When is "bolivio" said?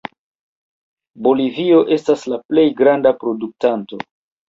1.27-1.83